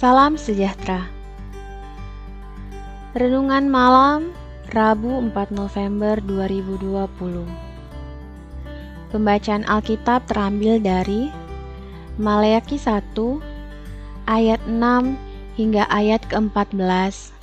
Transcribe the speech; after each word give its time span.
Salam 0.00 0.40
sejahtera. 0.40 1.12
Renungan 3.12 3.68
malam 3.68 4.32
Rabu 4.72 5.20
4 5.28 5.52
November 5.52 6.16
2020. 6.24 7.44
Pembacaan 9.12 9.60
Alkitab 9.68 10.24
terambil 10.24 10.80
dari 10.80 11.28
Maleakhi 12.16 12.80
1 12.80 13.12
ayat 14.24 14.64
6 14.64 15.60
hingga 15.60 15.84
ayat 15.92 16.24
ke-14 16.32 17.36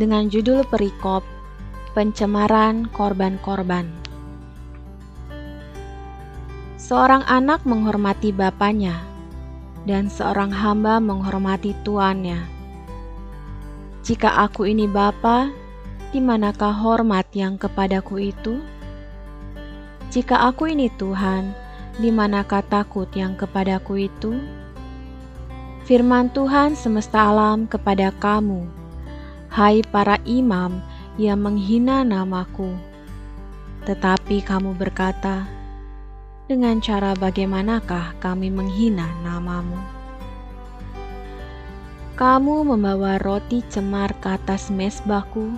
dengan 0.00 0.32
judul 0.32 0.64
perikop 0.72 1.20
Pencemaran 1.92 2.88
Korban-korban. 2.96 3.84
Seorang 6.80 7.28
anak 7.28 7.68
menghormati 7.68 8.32
bapaknya, 8.32 9.09
dan 9.88 10.12
seorang 10.12 10.52
hamba 10.52 11.00
menghormati 11.00 11.72
tuannya. 11.86 12.40
Jika 14.00 14.48
aku 14.48 14.68
ini 14.68 14.88
bapa, 14.88 15.52
di 16.10 16.18
manakah 16.18 16.74
hormat 16.74 17.30
yang 17.36 17.54
kepadaku 17.54 18.32
itu? 18.34 18.58
Jika 20.10 20.50
aku 20.50 20.66
ini 20.74 20.90
Tuhan, 20.98 21.54
di 22.02 22.10
manakah 22.10 22.66
takut 22.66 23.06
yang 23.14 23.38
kepadaku 23.38 24.10
itu? 24.10 24.40
Firman 25.86 26.32
Tuhan 26.34 26.74
semesta 26.74 27.30
alam 27.30 27.70
kepada 27.70 28.10
kamu, 28.18 28.66
hai 29.54 29.86
para 29.86 30.18
imam 30.26 30.82
yang 31.14 31.38
menghina 31.44 32.02
namaku. 32.02 32.74
Tetapi 33.86 34.42
kamu 34.42 34.74
berkata, 34.74 35.46
dengan 36.50 36.82
cara 36.82 37.14
bagaimanakah 37.14 38.18
kami 38.18 38.50
menghina 38.50 39.06
namamu? 39.22 39.78
Kamu 42.18 42.66
membawa 42.66 43.22
roti 43.22 43.62
cemar 43.70 44.10
ke 44.18 44.34
atas 44.34 44.66
mesbahku, 44.66 45.54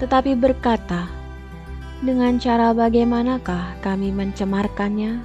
tetapi 0.00 0.32
berkata, 0.32 1.12
dengan 2.00 2.40
cara 2.40 2.72
bagaimanakah 2.72 3.76
kami 3.84 4.16
mencemarkannya? 4.16 5.20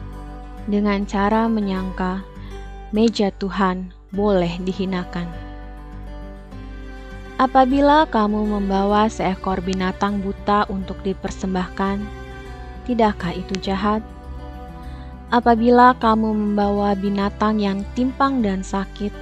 Dengan 0.68 1.08
cara 1.08 1.48
menyangka 1.48 2.20
meja 2.92 3.32
Tuhan 3.40 3.96
boleh 4.12 4.60
dihinakan. 4.68 5.32
Apabila 7.40 8.04
kamu 8.04 8.52
membawa 8.52 9.08
seekor 9.08 9.64
binatang 9.64 10.20
buta 10.20 10.68
untuk 10.68 11.00
dipersembahkan, 11.08 12.04
tidakkah 12.84 13.32
itu 13.32 13.56
jahat? 13.64 14.19
Apabila 15.30 15.94
kamu 15.94 16.34
membawa 16.34 16.98
binatang 16.98 17.62
yang 17.62 17.86
timpang 17.94 18.42
dan 18.42 18.66
sakit, 18.66 19.14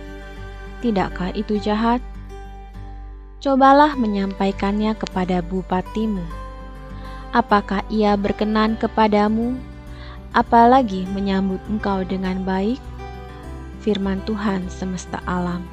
tidakkah 0.79 1.35
itu 1.35 1.59
jahat? 1.59 1.99
Cobalah 3.43 3.91
menyampaikannya 3.99 4.95
kepada 4.95 5.43
bupatimu. 5.43 6.23
Apakah 7.35 7.83
ia 7.91 8.15
berkenan 8.15 8.79
kepadamu, 8.79 9.59
apalagi 10.31 11.03
menyambut 11.11 11.59
engkau 11.67 12.07
dengan 12.07 12.39
baik? 12.47 12.79
Firman 13.83 14.23
Tuhan 14.23 14.63
semesta 14.71 15.19
alam. 15.27 15.67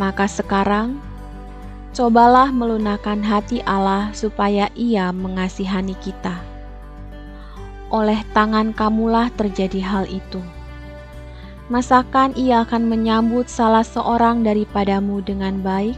Maka 0.00 0.24
sekarang, 0.24 0.96
cobalah 1.92 2.48
melunakkan 2.48 3.20
hati 3.20 3.60
Allah 3.68 4.08
supaya 4.16 4.72
Ia 4.72 5.12
mengasihani 5.12 5.92
kita. 6.00 6.51
Oleh 7.92 8.24
tangan 8.32 8.72
kamulah 8.72 9.28
terjadi 9.36 9.84
hal 9.84 10.04
itu. 10.08 10.40
Masakan 11.68 12.32
Ia 12.40 12.64
akan 12.64 12.88
menyambut 12.88 13.52
salah 13.52 13.84
seorang 13.84 14.40
daripadamu 14.40 15.20
dengan 15.20 15.60
baik? 15.60 15.96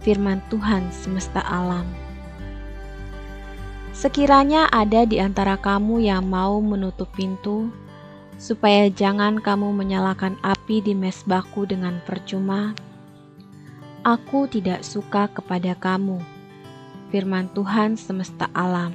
Firman 0.00 0.38
Tuhan 0.46 0.86
semesta 0.94 1.42
alam. 1.42 1.84
Sekiranya 3.90 4.70
ada 4.70 5.02
di 5.02 5.18
antara 5.18 5.58
kamu 5.58 6.06
yang 6.06 6.28
mau 6.30 6.62
menutup 6.62 7.10
pintu, 7.16 7.72
supaya 8.36 8.92
jangan 8.92 9.40
kamu 9.40 9.72
menyalakan 9.72 10.36
api 10.44 10.84
di 10.84 10.92
mesbahku 10.92 11.64
dengan 11.64 11.98
percuma. 12.04 12.76
Aku 14.04 14.46
tidak 14.46 14.84
suka 14.86 15.26
kepada 15.32 15.74
kamu, 15.74 16.20
firman 17.10 17.50
Tuhan 17.56 17.96
semesta 17.96 18.46
alam, 18.54 18.94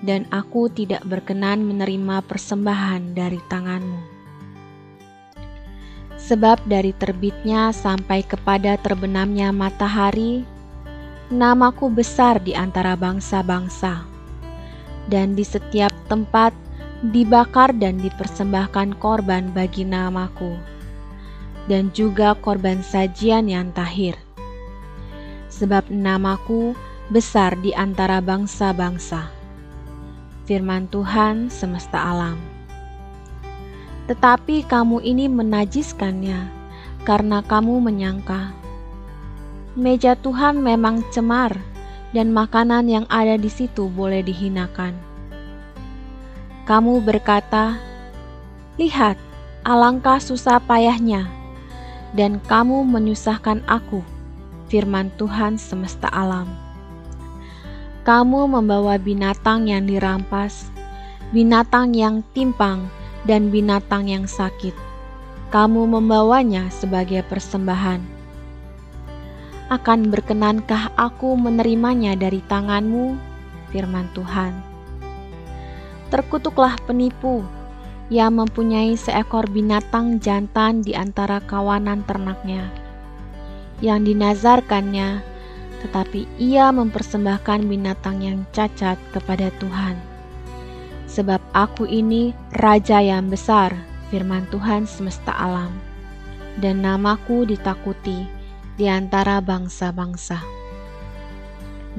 dan 0.00 0.24
aku 0.32 0.72
tidak 0.72 1.04
berkenan 1.04 1.64
menerima 1.64 2.24
persembahan 2.24 3.12
dari 3.12 3.40
tanganmu. 3.48 4.00
Sebab 6.20 6.62
dari 6.68 6.92
terbitnya 6.94 7.72
sampai 7.72 8.22
kepada 8.22 8.76
terbenamnya 8.80 9.50
matahari, 9.50 10.44
namaku 11.32 11.88
besar 11.90 12.38
di 12.38 12.52
antara 12.52 12.94
bangsa-bangsa, 12.94 14.04
dan 15.08 15.34
di 15.34 15.42
setiap 15.42 15.90
tempat 16.06 16.52
dibakar 17.00 17.72
dan 17.72 17.96
dipersembahkan 17.98 19.00
korban 19.00 19.48
bagi 19.56 19.88
namaku, 19.88 20.54
dan 21.66 21.88
juga 21.96 22.36
korban 22.36 22.84
sajian 22.84 23.48
yang 23.48 23.72
tahir. 23.72 24.14
Sebab 25.50 25.88
namaku 25.88 26.76
besar 27.10 27.58
di 27.58 27.74
antara 27.74 28.22
bangsa-bangsa. 28.22 29.39
Firman 30.50 30.90
Tuhan 30.90 31.46
semesta 31.46 32.02
alam. 32.10 32.34
Tetapi 34.10 34.66
kamu 34.66 34.98
ini 35.06 35.30
menajiskannya 35.30 36.50
karena 37.06 37.38
kamu 37.46 37.78
menyangka 37.78 38.50
meja 39.78 40.18
Tuhan 40.18 40.58
memang 40.58 41.06
cemar 41.14 41.54
dan 42.10 42.34
makanan 42.34 42.90
yang 42.90 43.06
ada 43.06 43.38
di 43.38 43.46
situ 43.46 43.86
boleh 43.94 44.26
dihinakan 44.26 44.98
kamu 46.70 47.02
berkata, 47.02 47.82
"Lihat, 48.78 49.18
alangkah 49.66 50.22
susah 50.22 50.62
payahnya, 50.62 51.26
dan 52.14 52.38
kamu 52.46 52.86
menyusahkan 52.86 53.62
aku." 53.66 54.06
Firman 54.70 55.10
Tuhan 55.18 55.58
semesta 55.58 56.06
alam. 56.14 56.59
Kamu 58.10 58.50
membawa 58.50 58.98
binatang 58.98 59.70
yang 59.70 59.86
dirampas, 59.86 60.66
binatang 61.30 61.94
yang 61.94 62.26
timpang, 62.34 62.90
dan 63.22 63.54
binatang 63.54 64.10
yang 64.10 64.26
sakit. 64.26 64.74
Kamu 65.54 65.86
membawanya 65.86 66.74
sebagai 66.74 67.22
persembahan. 67.30 68.02
Akan 69.70 70.10
berkenankah 70.10 70.90
aku 70.98 71.38
menerimanya 71.38 72.18
dari 72.18 72.42
tanganmu? 72.50 73.14
Firman 73.70 74.10
Tuhan 74.10 74.58
Terkutuklah 76.10 76.82
penipu 76.82 77.46
yang 78.10 78.42
mempunyai 78.42 78.98
seekor 78.98 79.46
binatang 79.46 80.18
jantan 80.18 80.82
di 80.82 80.98
antara 80.98 81.38
kawanan 81.38 82.02
ternaknya, 82.10 82.74
yang 83.78 84.02
dinazarkannya, 84.02 85.29
tetapi 85.80 86.28
ia 86.36 86.68
mempersembahkan 86.70 87.64
binatang 87.66 88.20
yang 88.20 88.44
cacat 88.52 89.00
kepada 89.12 89.48
Tuhan. 89.58 89.96
Sebab 91.10 91.42
aku 91.56 91.90
ini 91.90 92.30
raja 92.60 93.02
yang 93.02 93.32
besar, 93.32 93.74
firman 94.14 94.46
Tuhan 94.54 94.86
semesta 94.86 95.34
alam, 95.34 95.74
dan 96.62 96.84
namaku 96.84 97.48
ditakuti 97.48 98.28
di 98.78 98.86
antara 98.86 99.42
bangsa-bangsa. 99.42 100.38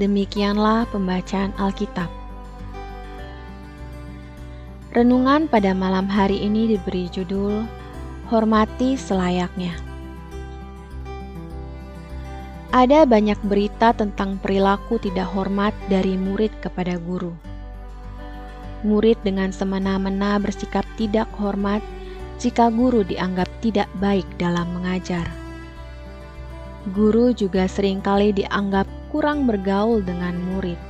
Demikianlah 0.00 0.88
pembacaan 0.88 1.52
Alkitab. 1.60 2.08
Renungan 4.96 5.48
pada 5.48 5.76
malam 5.76 6.08
hari 6.08 6.40
ini 6.40 6.72
diberi 6.76 7.08
judul 7.12 7.64
Hormati 8.32 8.96
Selayaknya. 8.96 9.91
Ada 12.72 13.04
banyak 13.04 13.36
berita 13.44 13.92
tentang 13.92 14.40
perilaku 14.40 14.96
tidak 14.96 15.28
hormat 15.28 15.76
dari 15.92 16.16
murid 16.16 16.48
kepada 16.64 16.96
guru. 16.96 17.36
Murid 18.82 19.20
dengan 19.20 19.52
semena-mena 19.52 20.40
bersikap 20.40 20.88
tidak 20.96 21.28
hormat 21.36 21.84
jika 22.40 22.72
guru 22.72 23.04
dianggap 23.04 23.46
tidak 23.60 23.86
baik 24.00 24.24
dalam 24.40 24.72
mengajar. 24.72 25.28
Guru 26.96 27.36
juga 27.36 27.68
sering 27.68 28.00
kali 28.00 28.32
dianggap 28.32 28.88
kurang 29.12 29.44
bergaul 29.44 30.00
dengan 30.00 30.34
murid 30.40 30.80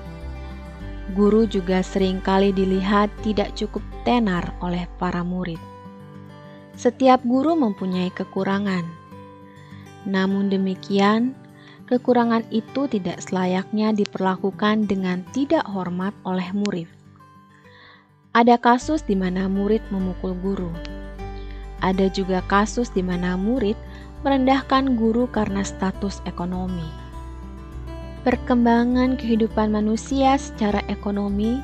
guru 1.12 1.44
juga 1.44 1.84
sering 1.84 2.22
kali 2.24 2.54
dilihat 2.54 3.12
tidak 3.20 3.52
cukup 3.58 3.84
tenar 4.06 4.54
oleh 4.64 4.88
para 4.96 5.20
murid. 5.20 5.60
Setiap 6.72 7.20
guru 7.26 7.52
mempunyai 7.52 8.08
kekurangan. 8.14 8.86
Namun 10.08 10.48
demikian, 10.48 11.36
kekurangan 11.90 12.46
itu 12.54 12.86
tidak 12.90 13.22
selayaknya 13.22 13.94
diperlakukan 13.94 14.90
dengan 14.90 15.22
tidak 15.34 15.66
hormat 15.66 16.14
oleh 16.26 16.46
murid. 16.54 16.88
Ada 18.32 18.56
kasus 18.56 19.04
di 19.04 19.18
mana 19.18 19.50
murid 19.50 19.84
memukul 19.92 20.32
guru. 20.38 20.72
ada 21.82 22.06
juga 22.06 22.40
kasus 22.46 22.88
di 22.94 23.02
mana 23.02 23.34
murid 23.34 23.74
merendahkan 24.22 24.94
guru 24.94 25.26
karena 25.26 25.66
status 25.66 26.22
ekonomi. 26.24 26.86
Perkembangan 28.22 29.18
kehidupan 29.18 29.74
manusia 29.74 30.38
secara 30.38 30.78
ekonomi 30.86 31.58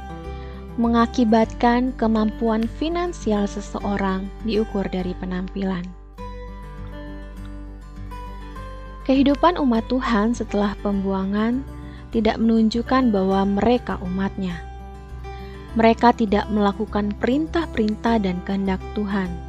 mengakibatkan 0.74 1.94
kemampuan 1.94 2.66
finansial 2.66 3.46
seseorang 3.46 4.26
diukur 4.42 4.82
dari 4.90 5.14
penampilan. 5.22 5.97
Kehidupan 9.08 9.56
umat 9.56 9.88
Tuhan 9.88 10.36
setelah 10.36 10.76
pembuangan 10.84 11.64
tidak 12.12 12.36
menunjukkan 12.36 13.08
bahwa 13.08 13.48
mereka 13.48 13.96
umatnya. 14.04 14.60
Mereka 15.72 16.12
tidak 16.12 16.44
melakukan 16.52 17.16
perintah-perintah 17.16 18.20
dan 18.20 18.44
kehendak 18.44 18.84
Tuhan 18.92 19.48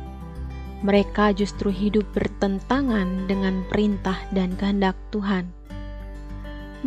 mereka 0.80 1.36
justru 1.36 1.76
hidup 1.76 2.08
bertentangan 2.16 3.28
dengan 3.28 3.68
perintah 3.68 4.16
dan 4.32 4.56
kehendak 4.56 4.96
Tuhan. 5.12 5.52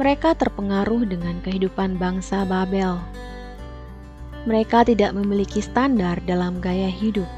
Mereka 0.01 0.33
terpengaruh 0.41 1.05
dengan 1.05 1.45
kehidupan 1.45 2.01
bangsa 2.01 2.49
Babel. 2.49 2.97
Mereka 4.49 4.89
tidak 4.89 5.13
memiliki 5.13 5.61
standar 5.61 6.17
dalam 6.25 6.57
gaya 6.65 6.89
hidup. 6.89 7.29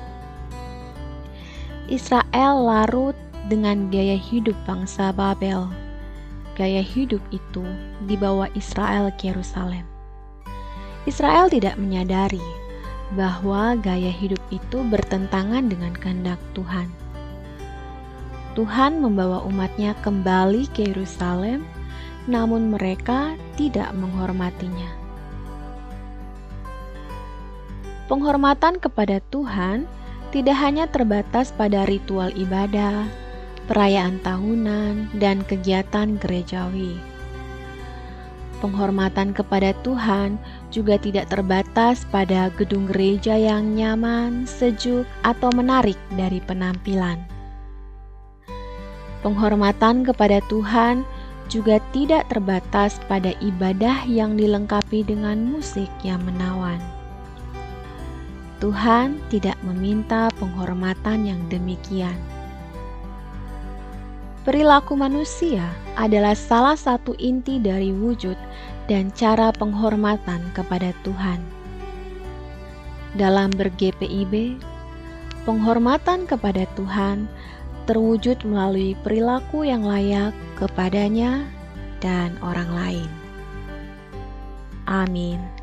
Israel 1.91 2.63
larut 2.63 3.19
dengan 3.49 3.93
gaya 3.93 4.17
hidup 4.17 4.57
bangsa 4.65 5.13
Babel. 5.13 5.69
Gaya 6.55 6.81
hidup 6.81 7.21
itu 7.35 7.67
dibawa 8.07 8.47
Israel 8.55 9.11
ke 9.19 9.29
Yerusalem. 9.29 9.85
Israel 11.05 11.53
tidak 11.53 11.77
menyadari 11.77 12.41
bahwa 13.13 13.77
gaya 13.77 14.09
hidup 14.09 14.41
itu 14.49 14.81
bertentangan 14.89 15.69
dengan 15.69 15.93
kehendak 15.93 16.41
Tuhan. 16.57 16.89
Tuhan 18.55 19.03
membawa 19.03 19.43
umatnya 19.45 19.99
kembali 20.01 20.71
ke 20.71 20.95
Yerusalem, 20.95 21.67
namun 22.31 22.71
mereka 22.71 23.35
tidak 23.59 23.91
menghormatinya. 23.93 24.89
Penghormatan 28.07 28.79
kepada 28.79 29.19
Tuhan 29.29 29.91
tidak 30.31 30.57
hanya 30.61 30.87
terbatas 30.87 31.51
pada 31.51 31.83
ritual 31.85 32.31
ibadah, 32.39 33.11
perayaan 33.67 34.21
tahunan, 34.21 35.17
dan 35.19 35.45
kegiatan 35.45 36.17
gerejawi 36.21 37.15
penghormatan 38.65 39.37
kepada 39.37 39.77
Tuhan 39.85 40.41
juga 40.73 40.97
tidak 40.97 41.29
terbatas 41.29 42.09
pada 42.09 42.49
gedung 42.57 42.89
gereja 42.89 43.37
yang 43.37 43.77
nyaman, 43.77 44.49
sejuk, 44.49 45.05
atau 45.21 45.53
menarik 45.53 46.01
dari 46.17 46.41
penampilan. 46.41 47.21
Penghormatan 49.21 50.09
kepada 50.09 50.41
Tuhan 50.49 51.05
juga 51.53 51.77
tidak 51.93 52.33
terbatas 52.33 52.97
pada 53.05 53.37
ibadah 53.45 54.09
yang 54.09 54.33
dilengkapi 54.41 55.05
dengan 55.05 55.45
musik 55.45 55.93
yang 56.01 56.25
menawan. 56.25 56.81
Tuhan 58.65 59.21
tidak 59.29 59.61
meminta 59.61 60.33
penghormatan 60.41 61.29
yang 61.29 61.41
demikian. 61.53 62.17
Perilaku 64.45 64.93
manusia 64.93 65.73
adalah 65.97 66.37
salah 66.37 66.77
satu 66.77 67.17
inti 67.17 67.57
dari 67.57 67.97
wujud 67.97 68.37
dan 68.93 69.09
cara 69.17 69.49
penghormatan 69.57 70.45
kepada 70.53 70.93
Tuhan. 71.01 71.41
Dalam 73.17 73.49
ber-GPIB, 73.57 74.61
penghormatan 75.49 76.29
kepada 76.29 76.69
Tuhan 76.77 77.25
terwujud 77.89 78.45
melalui 78.45 78.93
perilaku 79.01 79.65
yang 79.65 79.81
layak 79.89 80.37
kepadanya 80.61 81.49
dan 82.05 82.37
orang 82.45 82.69
lain. 82.77 83.11
Amin. 84.85 85.54